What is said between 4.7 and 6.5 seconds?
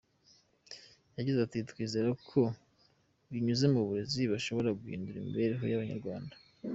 guhindura imibereho y’Abanyarwanda.